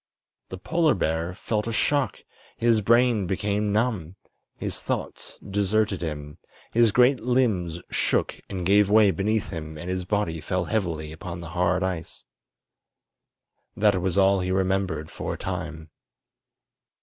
[0.49, 2.23] The polar bear felt a shock;
[2.57, 4.15] his brain became numb;
[4.57, 6.39] his thoughts deserted him;
[6.71, 11.39] his great limbs shook and gave way beneath him and his body fell heavily upon
[11.39, 12.25] the hard ice.
[13.77, 15.91] That was all he remembered for a time.